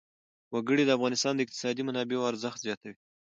[0.53, 2.97] وګړي د افغانستان د اقتصادي منابعو ارزښت زیاتوي.